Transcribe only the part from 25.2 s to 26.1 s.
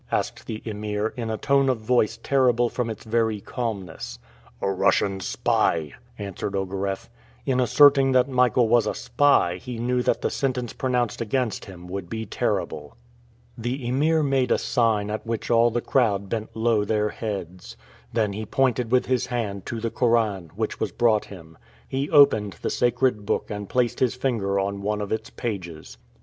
pages.